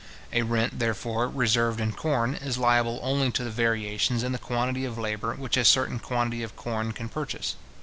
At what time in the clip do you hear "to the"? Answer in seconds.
3.33-3.51